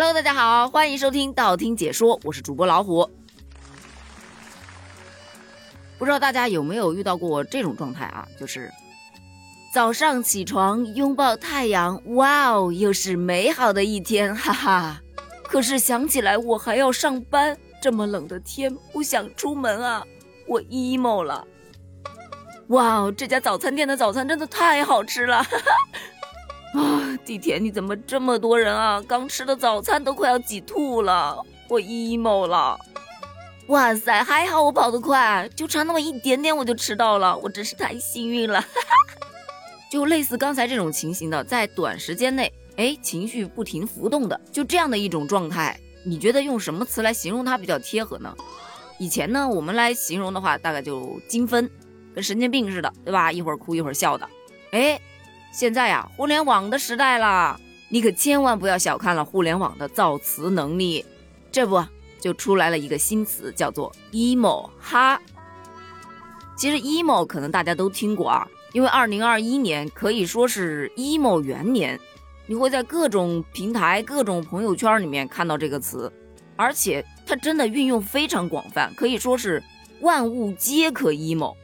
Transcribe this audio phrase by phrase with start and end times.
[0.00, 3.10] Hello，大家好，欢迎收听道听解说，我是主播老虎。
[5.98, 8.24] 不知道大家有没有遇到过这种状态啊？
[8.38, 8.70] 就是
[9.74, 15.02] 早上起床拥抱太阳，哇哦，又是美好的一天，哈哈。
[15.42, 20.04] 可是想起来我还要上班，这么冷的天不想出门啊，
[20.46, 21.44] 我 emo 了。
[22.68, 25.72] 哇哦，这家早餐店的早餐真的太好吃了，哈哈。
[27.28, 29.04] 地铁你怎么这么多人啊？
[29.06, 32.80] 刚吃的早餐都快要挤吐了，我 emo 了。
[33.66, 38.64] 哇塞，还好我跑得快，就差那么一点点我就迟到了，我真是太幸运了。
[39.92, 42.50] 就类似刚才这种情形的，在短时间内。
[42.76, 48.34] 哎，情绪不停浮动的，就这样的一种状态，你觉得用什么词来形容它比较贴合呢？
[48.98, 51.70] 以前呢，我们来形容的话，大概就精分，
[52.14, 53.30] 跟神经病似的，对吧？
[53.30, 54.26] 一会儿哭一会儿笑的。
[54.70, 54.98] 哎，
[55.52, 57.58] 现在呀，互联网的时代了，
[57.88, 61.04] 你可千万不要小看了互联网的造词能力，
[61.50, 61.84] 这不
[62.20, 65.20] 就出来了一个新词，叫做 emo 哈。
[66.56, 71.98] 其实 emo 可能大家都听过啊，因为二零二一年可以说是 emo 元年。
[72.50, 76.10] 你会在各种平台、各种朋友圈里面看到这个词，
[76.56, 79.62] 而且它真的运用非常广泛，可以说是
[80.00, 81.54] 万物皆可 emo。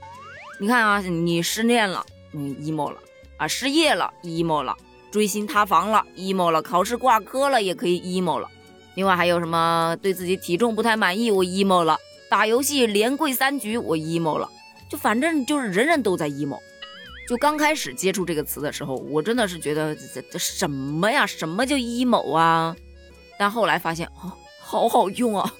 [0.61, 2.98] 你看啊，你失恋了，你，emo 了
[3.37, 4.75] 啊；失业了，emo 了；
[5.11, 8.49] 追星塌房了，emo 了；考试挂科了，也可以 emo 了。
[8.95, 11.97] 另外还有什么对自己体重不太满意，我 emo 了；
[12.31, 14.49] 打游戏连跪三局，我 emo 了。
[14.89, 16.59] 就反正就是人人都在 emo。
[17.29, 21.27] 就刚开始接触这个词的时候，我真的是觉得这这什么呀？
[21.27, 22.77] 什么叫 emo 啊？
[23.39, 25.55] 但后来发现哦，好好用啊！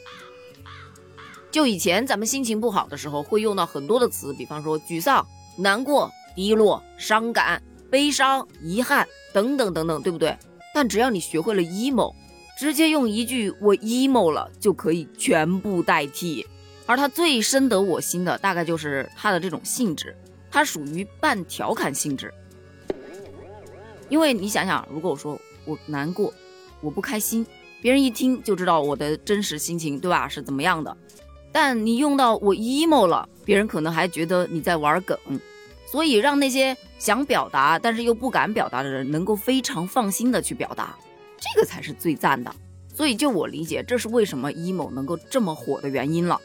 [1.51, 10.37] 就以前咱们心情不好的时候，会用到很多的词，比方说沮丧、难过、低落、伤感、悲伤、遗憾等等等等，对不对？
[10.75, 12.13] 但只要你学会了 emo，
[12.59, 16.47] 直接用一句“我 emo 了”就可以全部代替。
[16.87, 20.17] 而它最深得我心的，大概就是它的这种性质。
[20.51, 22.33] 它属于半调侃性质，
[24.09, 26.33] 因为你想想，如果我说我难过，
[26.81, 27.45] 我不开心，
[27.83, 30.29] 别人一听就知道我的真实心情，对吧？
[30.29, 30.97] 是怎么样的？
[31.51, 35.19] 但你用到我 emo 了，别人可能还觉得你在玩梗，
[35.95, 40.99] 所以让那些想表达但是又不敢表达的人，能够非常放心的去表达，
[41.39, 42.53] 这个才是最赞的。
[42.93, 46.41] 所以就我理解，这是为什么 emo 能够这么火的原因了。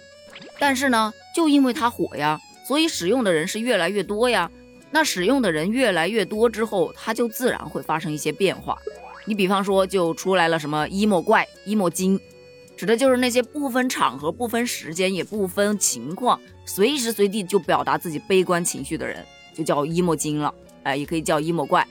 [0.60, 2.40] 但是呢，就因为它火呀。
[2.68, 4.52] 所以使用的人是越来越多呀，
[4.92, 8.78] 那使用的人越来越多之后，它就自然会发生一些变化。
[9.26, 12.20] 你比方说，就出来了什么 emo 怪、emo 精，
[12.78, 19.26] 指的就是那些不分场合、不分时间、也不分情况，随时随地就表达自己悲观情绪的人，
[19.60, 20.54] 就叫 emo 精了。
[20.84, 21.86] 哎，也可以叫 emo 怪。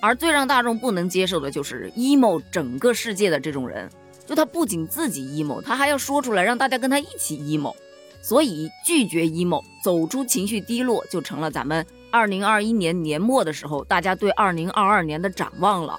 [0.00, 3.88] 而最让大众不能接受的就是 emo 整个世界的这种人，
[4.26, 7.74] 就他不仅自己 emo，他还要说出来让大家跟他一起 emo。
[8.20, 15.98] 所以拒绝 emo，走出情绪低落，就成了咱们二零二一年年末的时候，大家对二零二二年的展望了。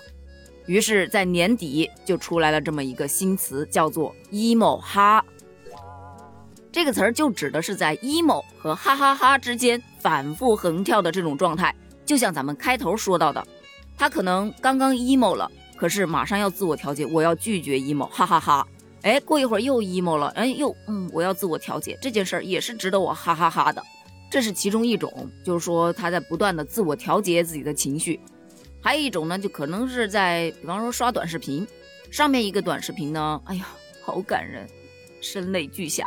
[0.67, 5.23] 于是，在年底就出来了这么一个新词，叫做 emo 哈。
[6.77, 11.73] 这个词儿就指的是在 emo 和哈哈哈之间反复横跳的这种状态。
[12.05, 13.43] 就像咱们开头说到的，
[13.97, 18.67] 他可能刚刚 emo 了，可是马上要自我调节，我要拒绝 emo，哈哈哈。
[19.01, 23.81] 哎，过一会儿又 emo 了，哎，又嗯，我要自我调节，这件事儿也是值得我哈哈哈的，
[24.29, 28.19] 这是其中一种，就是说他在不断的自我调节自己的情绪。
[28.79, 31.67] 还有一种呢，就可能是在，比方说刷短视频，
[32.11, 33.67] 上面一个短视频呢，哎呀，
[34.03, 34.69] 好感人，
[35.21, 36.03] 声泪俱下。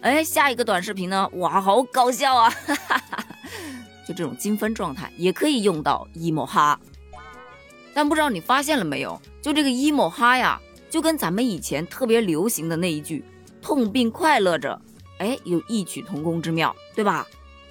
[0.00, 3.24] 哎，下一个短视频呢，哇，好搞笑啊，哈哈哈，
[4.06, 6.78] 就这种精分状态也可以用到 emo 哈。
[7.92, 10.60] 但不知道你发现了没有，就这个 emo 哈呀。
[10.90, 13.22] 就跟咱们以前特别流行的那一句
[13.60, 14.80] “痛并快乐着”，
[15.20, 17.26] 哎，有异曲同工之妙，对吧？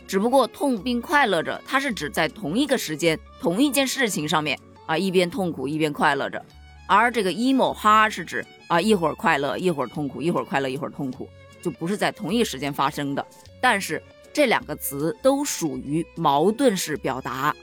[0.06, 4.56] 只不过“痛并快乐着”，它是指在同一个时间、同一件事情上面
[4.86, 6.40] 啊，一边痛苦一边快乐着；
[6.88, 11.28] 而这个 emo 哈是指啊，一会儿快乐一会儿痛苦，一会儿快乐一会儿痛苦，
[11.62, 13.25] 就不是在同一时间发生的。
[13.62, 14.01] 但是
[14.31, 17.56] 这两个词都属于矛盾式表达，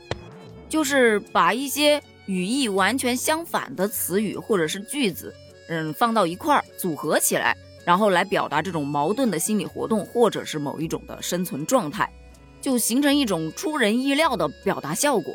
[0.68, 5.34] 就是把一些语义完全相反的词语或者是句子。
[5.68, 7.56] 嗯，放到一块儿组合起来，
[7.86, 12.12] 然后来表达这种矛盾的心理活动，或者是某一种的生存状态，
[12.60, 15.34] 就形成一种出人意料的表达效果。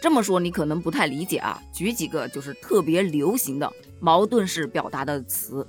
[0.00, 5.66] 这么说你可能不太理解啊，举几个就是特别流行的矛盾式表达的词，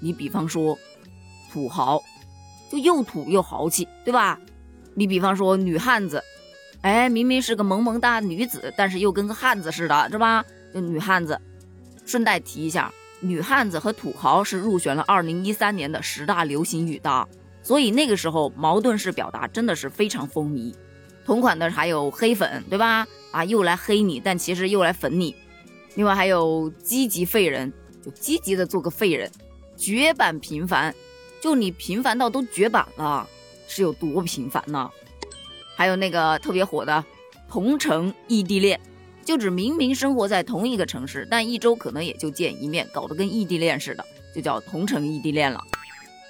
[0.00, 0.78] 你比方说
[1.56, 2.02] 土豪，
[2.70, 4.38] 就又土又豪气，对吧？
[4.94, 6.22] 你比方说女汉子，
[6.82, 10.44] 哎，明明是个萌萌哒女子，但是又跟个汉子似的，是吧？
[10.74, 11.40] 就女汉子。
[12.04, 17.26] 顺带提一下，女汉子和土豪是入选了二零一三年的十大流行语的，
[17.62, 20.74] 所以那个时候矛盾式表达真的是非常风靡。
[21.24, 23.06] 同款的还有黑粉，对吧？
[23.30, 25.34] 啊，又来黑你，但其实又来粉你。
[25.94, 27.72] 另外还有积极废人，
[28.04, 29.30] 就积极的做个废人。
[29.78, 30.94] 绝版频繁，
[31.40, 33.28] 就你频繁到都绝版了，
[33.68, 34.90] 是有多频繁呢？
[35.76, 37.04] 还有那个特别火的
[37.48, 38.80] 同城异地恋，
[39.24, 44.04] 就指明明生活在同一个城市，但一周可能也就见一面，搞得跟异地恋似的，
[44.34, 45.62] 就叫同城异地恋了。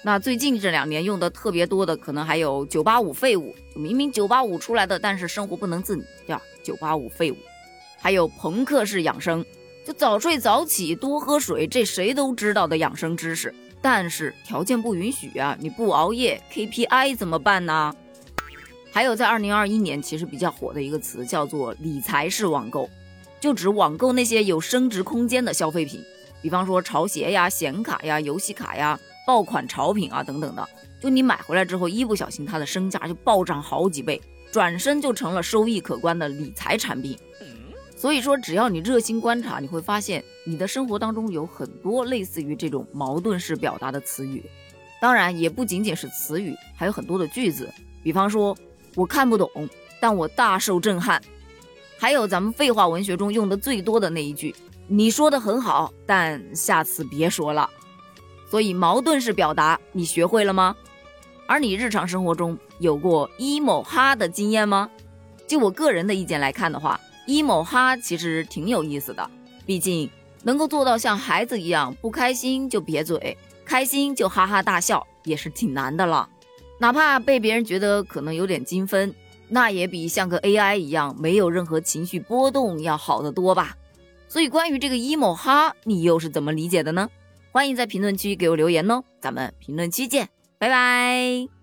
[0.03, 7.37] 那最近这两年用的特别多的，可能还有“九八五废物”，就明明九八五出来的，但是生活不能自理，叫“九八五废物”。
[7.99, 9.43] 还有朋克式养生，
[9.85, 13.53] 就早睡早起，多喝水，这谁都知道的养生知识。
[13.81, 17.93] 但是条件不允许啊，你不熬夜，KPI 怎么办呢？
[18.91, 22.89] 还有在二零二一年，其实比较火的一个词叫做“理财式网购”，
[23.39, 26.03] 就指网购那些有升值空间的消费品，
[26.41, 28.99] 比方说潮鞋呀、显卡呀、游戏卡呀。
[29.27, 30.65] 爆款潮品啊，等等的，
[31.01, 34.21] 就你买回来之后，一不小心它的身价就暴涨好几倍，
[34.53, 37.19] 转身就成了收益可观的理财产品。
[37.97, 44.45] 所以说，只要你热心观察，你会发现你的生活当中有很多类似于这种矛盾式表达的词语。
[45.01, 47.73] 当然，也不仅仅是词语，还有很多的句子，
[48.03, 48.55] 比方说
[48.93, 49.49] 我看不懂，
[49.99, 51.19] 但我大受震撼。
[51.97, 54.55] 还有咱们废话文学中用的最多的那一句，
[54.87, 57.67] 你说的很好，但下次别说了。
[58.47, 60.75] 所以矛盾式表达你学会了吗？
[61.47, 64.87] 而你日常生活中有过 emo 哈的经验吗？
[65.47, 69.29] 就我个人的意见来看的话，emo 哈其实挺有意思的。
[69.65, 70.09] 毕竟
[70.43, 76.27] 能够做到像孩子一样，不开心就瘪嘴，开心就哈哈大笑，也是挺难的了。
[76.79, 79.13] 哪怕被别人觉得可能有点精分，
[79.49, 83.75] 那也比像个 AI 一样没有任何情绪波动要好得多吧。
[84.29, 87.09] 所以关于这个 emo 哈，你又是怎么理解的呢？
[87.51, 90.29] 欢迎在评论区给我留言哦，咱们评论区见，
[90.59, 91.56] 拜拜。